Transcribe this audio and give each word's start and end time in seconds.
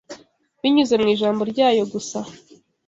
Binyuze 0.61 0.93
mu 1.01 1.07
Ijambo 1.15 1.41
ryayo 1.51 1.83
gusa, 1.93 2.19